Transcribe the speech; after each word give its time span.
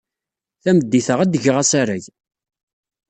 Tameddit-a, 0.63 1.15
ad 1.21 1.29
d-geɣ 1.31 1.55
asarag. 1.61 2.03